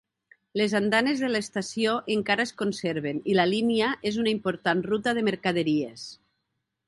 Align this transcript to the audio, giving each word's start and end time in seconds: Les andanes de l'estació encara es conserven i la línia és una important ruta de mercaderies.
Les 0.59 0.71
andanes 0.77 1.19
de 1.23 1.27
l'estació 1.33 1.91
encara 2.15 2.45
es 2.49 2.53
conserven 2.63 3.21
i 3.33 3.37
la 3.41 3.45
línia 3.51 3.91
és 4.13 4.17
una 4.23 4.33
important 4.37 4.83
ruta 4.87 5.17
de 5.19 5.27
mercaderies. 5.31 6.09